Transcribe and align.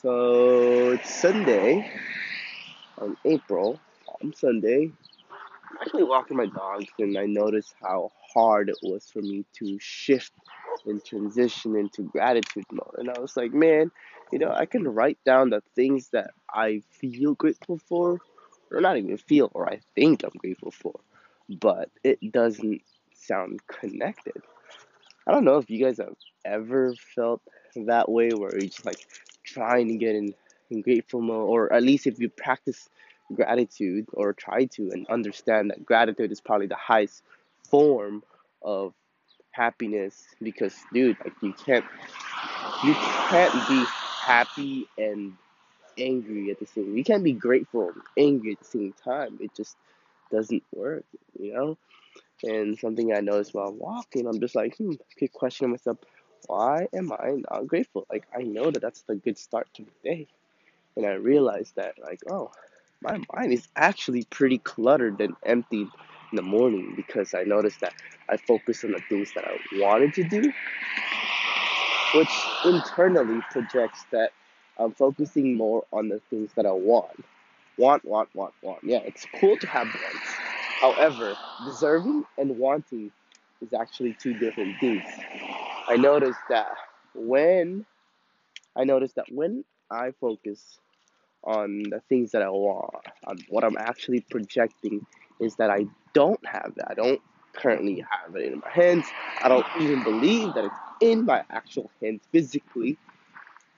So 0.00 0.92
it's 0.92 1.14
Sunday 1.20 1.86
on 2.96 3.18
April, 3.26 3.78
Palm 4.06 4.32
Sunday. 4.32 4.90
I'm 5.30 5.76
actually 5.82 6.04
walking 6.04 6.38
my 6.38 6.46
dogs 6.46 6.86
and 6.98 7.18
I 7.18 7.26
noticed 7.26 7.74
how 7.82 8.10
hard 8.32 8.70
it 8.70 8.78
was 8.82 9.04
for 9.12 9.20
me 9.20 9.44
to 9.58 9.76
shift 9.78 10.32
and 10.86 11.04
transition 11.04 11.76
into 11.76 12.04
gratitude 12.04 12.64
mode. 12.72 12.94
And 12.96 13.10
I 13.10 13.18
was 13.18 13.36
like, 13.36 13.52
man, 13.52 13.90
you 14.32 14.38
know, 14.38 14.50
I 14.50 14.64
can 14.64 14.88
write 14.88 15.18
down 15.26 15.50
the 15.50 15.62
things 15.74 16.08
that 16.14 16.30
I 16.50 16.80
feel 16.88 17.34
grateful 17.34 17.76
for, 17.76 18.20
or 18.72 18.80
not 18.80 18.96
even 18.96 19.18
feel, 19.18 19.50
or 19.52 19.68
I 19.68 19.80
think 19.94 20.24
I'm 20.24 20.30
grateful 20.38 20.70
for, 20.70 20.98
but 21.50 21.90
it 22.02 22.32
doesn't 22.32 22.80
sound 23.12 23.60
connected. 23.68 24.40
I 25.26 25.32
don't 25.32 25.44
know 25.44 25.58
if 25.58 25.68
you 25.68 25.84
guys 25.84 25.98
have 25.98 26.16
ever 26.46 26.94
felt 27.14 27.42
that 27.76 28.10
way 28.10 28.32
where 28.32 28.56
you're 28.56 28.66
just 28.66 28.86
like 28.86 29.06
trying 29.50 29.88
to 29.88 29.96
get 29.96 30.14
in, 30.14 30.34
in 30.70 30.82
grateful 30.82 31.20
mode, 31.20 31.48
or 31.48 31.72
at 31.72 31.82
least 31.82 32.06
if 32.06 32.18
you 32.20 32.28
practice 32.28 32.88
gratitude 33.34 34.06
or 34.14 34.32
try 34.32 34.64
to 34.66 34.90
and 34.92 35.06
understand 35.08 35.70
that 35.70 35.84
gratitude 35.84 36.32
is 36.32 36.40
probably 36.40 36.66
the 36.66 36.76
highest 36.76 37.22
form 37.70 38.22
of 38.62 38.92
happiness 39.52 40.26
because 40.42 40.74
dude 40.92 41.16
like 41.24 41.34
you 41.42 41.52
can't 41.64 41.84
you 42.84 42.94
can't 42.94 43.54
be 43.68 43.84
happy 44.20 44.88
and 44.98 45.34
angry 45.98 46.50
at 46.50 46.58
the 46.60 46.66
same 46.66 46.96
you 46.96 47.04
can't 47.04 47.24
be 47.24 47.32
grateful 47.32 47.88
and 47.88 48.02
angry 48.18 48.52
at 48.52 48.58
the 48.60 48.64
same 48.64 48.94
time. 49.04 49.38
It 49.40 49.54
just 49.56 49.76
doesn't 50.32 50.62
work 50.74 51.04
you 51.38 51.54
know? 51.54 51.78
And 52.44 52.78
something 52.78 53.12
i 53.14 53.20
noticed 53.20 53.54
while 53.54 53.72
walking 53.72 54.26
i'm 54.26 54.40
just 54.40 54.54
like 54.56 54.76
hmm 54.78 54.92
keep 55.18 55.32
questioning 55.32 55.72
myself 55.72 55.98
why 56.46 56.88
am 56.94 57.12
I 57.12 57.42
not 57.50 57.66
grateful? 57.66 58.06
Like, 58.10 58.24
I 58.36 58.42
know 58.42 58.70
that 58.70 58.80
that's 58.80 59.02
the 59.02 59.16
good 59.16 59.38
start 59.38 59.68
to 59.74 59.84
the 59.84 59.90
day. 60.08 60.26
And 60.96 61.06
I 61.06 61.12
realized 61.12 61.76
that, 61.76 61.94
like, 62.02 62.20
oh, 62.30 62.50
my 63.02 63.18
mind 63.32 63.52
is 63.52 63.66
actually 63.76 64.24
pretty 64.24 64.58
cluttered 64.58 65.20
and 65.20 65.34
empty 65.44 65.82
in 65.82 66.36
the 66.36 66.42
morning 66.42 66.92
because 66.96 67.34
I 67.34 67.44
noticed 67.44 67.80
that 67.80 67.94
I 68.28 68.36
focus 68.36 68.84
on 68.84 68.92
the 68.92 69.00
things 69.08 69.32
that 69.34 69.44
I 69.44 69.56
wanted 69.78 70.14
to 70.14 70.24
do, 70.24 70.52
which 72.14 72.30
internally 72.64 73.40
projects 73.50 74.04
that 74.12 74.30
I'm 74.78 74.92
focusing 74.92 75.56
more 75.56 75.84
on 75.92 76.08
the 76.08 76.20
things 76.30 76.50
that 76.54 76.66
I 76.66 76.72
want. 76.72 77.24
Want, 77.78 78.04
want, 78.04 78.28
want, 78.34 78.52
want. 78.62 78.84
Yeah, 78.84 78.98
it's 78.98 79.26
cool 79.40 79.56
to 79.56 79.66
have 79.66 79.86
wants. 79.86 80.30
However, 80.80 81.36
deserving 81.64 82.24
and 82.38 82.58
wanting 82.58 83.10
is 83.62 83.72
actually 83.72 84.16
two 84.22 84.34
different 84.38 84.78
things. 84.80 85.02
I 85.90 85.96
noticed 85.96 86.38
that 86.50 86.68
when 87.14 87.84
I 88.76 88.84
noticed 88.84 89.16
that 89.16 89.26
when 89.32 89.64
I 89.90 90.12
focus 90.20 90.78
on 91.44 91.82
the 91.90 92.00
things 92.08 92.32
that 92.32 92.42
I 92.42 92.50
want, 92.50 92.94
on 93.26 93.38
what 93.48 93.64
I'm 93.64 93.76
actually 93.78 94.20
projecting 94.30 95.04
is 95.40 95.56
that 95.56 95.70
I 95.70 95.86
don't 96.14 96.44
have 96.46 96.72
that. 96.76 96.92
I 96.92 96.94
don't 96.94 97.20
currently 97.54 98.04
have 98.08 98.36
it 98.36 98.52
in 98.52 98.60
my 98.60 98.70
hands. 98.70 99.06
I 99.42 99.48
don't 99.48 99.66
even 99.80 100.04
believe 100.04 100.54
that 100.54 100.64
it's 100.64 100.74
in 101.00 101.26
my 101.26 101.44
actual 101.50 101.90
hands 102.00 102.22
physically 102.32 102.96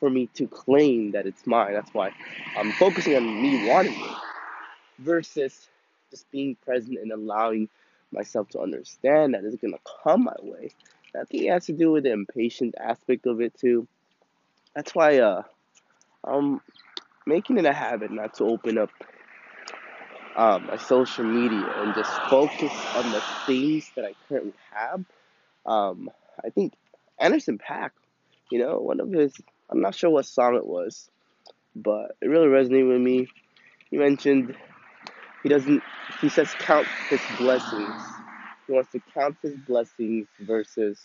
for 0.00 0.10
me 0.10 0.28
to 0.34 0.46
claim 0.48 1.12
that 1.12 1.26
it's 1.26 1.46
mine. 1.46 1.72
That's 1.74 1.94
why 1.94 2.10
I'm 2.56 2.72
focusing 2.72 3.16
on 3.16 3.42
me 3.42 3.68
wanting 3.68 3.94
it 3.94 4.16
versus 5.00 5.68
just 6.10 6.30
being 6.30 6.56
present 6.64 6.98
and 6.98 7.12
allowing 7.12 7.68
myself 8.12 8.48
to 8.50 8.60
understand 8.60 9.34
that 9.34 9.44
it's 9.44 9.56
gonna 9.56 9.78
come 10.04 10.24
my 10.24 10.36
way. 10.42 10.70
I 11.14 11.24
think 11.24 11.44
it 11.44 11.50
has 11.50 11.66
to 11.66 11.72
do 11.72 11.92
with 11.92 12.04
the 12.04 12.12
impatient 12.12 12.74
aspect 12.78 13.26
of 13.26 13.40
it 13.40 13.54
too. 13.58 13.86
That's 14.74 14.94
why 14.94 15.18
uh, 15.18 15.42
I'm 16.24 16.60
making 17.26 17.58
it 17.58 17.66
a 17.66 17.72
habit 17.72 18.10
not 18.10 18.34
to 18.34 18.44
open 18.44 18.78
up 18.78 18.90
um, 20.36 20.66
my 20.66 20.78
social 20.78 21.24
media 21.24 21.70
and 21.82 21.94
just 21.94 22.10
focus 22.30 22.72
on 22.96 23.10
the 23.10 23.22
things 23.46 23.90
that 23.96 24.04
I 24.04 24.14
currently 24.28 24.54
have. 24.72 25.04
Um, 25.66 26.10
I 26.44 26.50
think 26.50 26.72
Anderson 27.20 27.58
.Paak, 27.58 27.90
you 28.50 28.58
know, 28.58 28.78
one 28.78 29.00
of 29.00 29.10
his, 29.12 29.34
I'm 29.70 29.80
not 29.80 29.94
sure 29.94 30.10
what 30.10 30.26
song 30.26 30.56
it 30.56 30.66
was, 30.66 31.10
but 31.76 32.16
it 32.20 32.28
really 32.28 32.48
resonated 32.48 32.88
with 32.88 33.00
me. 33.00 33.28
He 33.90 33.98
mentioned 33.98 34.56
he 35.42 35.48
doesn't, 35.50 35.82
he 36.20 36.28
says 36.30 36.54
count 36.58 36.88
his 37.10 37.20
blessings. 37.38 38.11
Wants 38.72 38.90
to 38.92 39.00
count 39.12 39.36
his 39.42 39.54
blessings 39.66 40.26
versus 40.40 40.98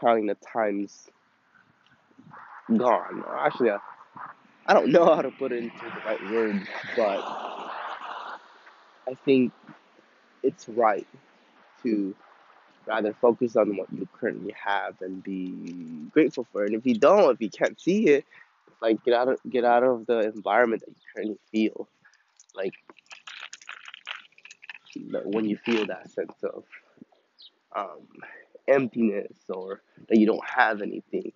counting 0.00 0.26
the 0.26 0.34
times 0.34 1.08
gone. 2.76 3.24
Actually, 3.38 3.70
I, 3.70 3.78
I 4.66 4.74
don't 4.74 4.90
know 4.90 5.04
how 5.14 5.22
to 5.22 5.30
put 5.30 5.52
it 5.52 5.62
into 5.62 5.76
the 5.78 6.02
right 6.04 6.22
words, 6.32 6.66
but 6.96 7.20
I 9.08 9.14
think 9.24 9.52
it's 10.42 10.68
right 10.68 11.06
to 11.84 12.14
rather 12.86 13.14
focus 13.20 13.54
on 13.54 13.76
what 13.76 13.92
you 13.92 14.08
currently 14.18 14.54
have 14.60 15.00
and 15.02 15.22
be 15.22 15.52
grateful 16.10 16.46
for 16.50 16.64
it. 16.64 16.72
And 16.72 16.80
if 16.80 16.86
you 16.86 16.94
don't, 16.94 17.32
if 17.32 17.40
you 17.40 17.48
can't 17.48 17.80
see 17.80 18.08
it, 18.08 18.24
like 18.80 19.04
get 19.04 19.14
out 19.14 19.28
of 19.28 19.38
get 19.48 19.64
out 19.64 19.84
of 19.84 20.06
the 20.06 20.18
environment 20.20 20.82
that 20.82 20.90
you 20.90 20.96
currently 21.14 21.38
feel. 21.52 21.88
Like 22.56 22.74
when 24.96 25.48
you 25.48 25.56
feel 25.56 25.86
that 25.86 26.10
sense 26.10 26.34
of 26.42 26.64
um, 27.74 28.06
emptiness 28.68 29.36
or 29.48 29.82
that 30.08 30.18
you 30.18 30.26
don't 30.26 30.44
have 30.48 30.82
anything 30.82 31.32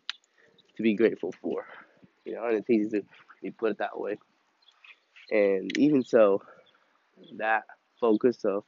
to 0.77 0.83
be 0.83 0.95
grateful 0.95 1.33
for. 1.43 1.67
You 2.25 2.35
know, 2.35 2.45
and 2.45 2.59
it's 2.59 2.71
easy 2.71 3.01
to 3.01 3.07
be 3.43 3.51
put 3.51 3.73
it 3.73 3.79
that 3.79 3.99
way. 3.99 4.19
And 5.31 5.77
even 5.79 6.05
so, 6.05 6.43
that 7.37 7.65
focus 8.01 8.45
of 8.45 8.65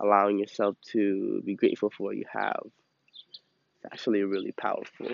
allowing 0.00 0.38
yourself 0.38 0.76
to 0.92 1.42
be 1.44 1.54
grateful 1.54 1.90
for 1.90 2.04
what 2.04 2.16
you 2.16 2.24
have 2.32 2.60
is 2.64 3.90
actually 3.92 4.22
really 4.22 4.52
powerful. 4.52 5.08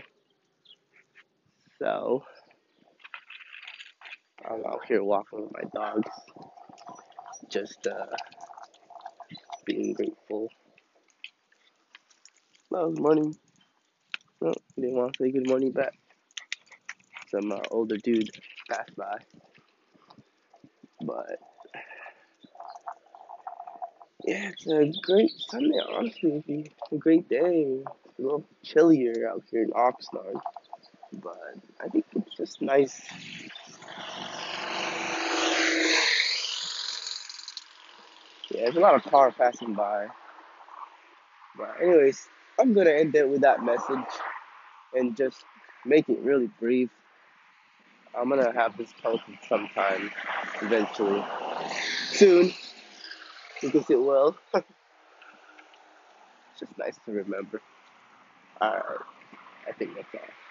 So, 1.78 2.25
I'm 4.44 4.64
out 4.66 4.84
here 4.87 5.03
walking 5.03 5.43
with 5.43 5.53
my 5.53 5.69
dogs, 5.75 6.10
just 7.48 7.87
uh, 7.87 8.16
being 9.64 9.92
grateful. 9.94 10.50
Well, 12.70 12.91
good 12.91 13.00
morning. 13.00 13.36
No, 14.41 14.52
didn't 14.76 14.94
want 14.94 15.14
to 15.14 15.22
say 15.22 15.30
good 15.30 15.48
morning 15.48 15.70
back. 15.70 15.94
Some 17.30 17.52
uh, 17.52 17.60
older 17.70 17.97
dude 17.97 18.30
passed 18.70 18.94
by. 18.97 19.19
But 21.00 21.38
yeah, 24.25 24.50
it's 24.50 24.66
a 24.66 24.92
great 25.02 25.32
Sunday. 25.48 25.78
Honestly, 25.92 26.42
it'd 26.48 26.72
a 26.92 26.96
great 26.96 27.28
day. 27.28 27.81
It's 28.06 28.19
a 28.19 28.22
little 28.22 28.44
chillier 28.62 29.28
out 29.28 29.42
here 29.50 29.62
in 29.62 29.70
Oxnard, 29.70 30.41
but 31.12 31.54
I 31.81 31.88
think 31.88 32.06
it's 32.14 32.36
just 32.36 32.62
nice. 32.62 33.00
Yeah, 38.54 38.66
there's 38.66 38.76
a 38.76 38.81
lot 38.81 38.94
of 38.94 39.03
car 39.10 39.32
passing 39.32 39.75
by. 39.75 40.06
But 41.59 41.75
anyways, 41.82 42.28
I'm 42.60 42.72
gonna 42.72 42.91
end 42.91 43.16
it 43.16 43.28
with 43.28 43.41
that 43.41 43.65
message 43.65 43.98
and 44.94 45.16
just 45.16 45.44
make 45.84 46.09
it 46.09 46.20
really 46.20 46.48
brief. 46.60 46.88
I'm 48.16 48.28
gonna 48.28 48.53
have 48.53 48.76
this 48.76 48.91
posted 49.03 49.38
sometime 49.48 50.09
eventually. 50.62 51.25
Soon. 52.12 52.53
Because 53.60 53.91
it 53.91 54.00
will. 54.00 54.37
it's 54.54 54.64
just 56.60 56.78
nice 56.78 56.97
to 57.06 57.12
remember. 57.12 57.60
Alright. 58.62 58.84
I 59.69 59.72
think 59.72 59.97
that's 59.97 60.14
all. 60.14 60.44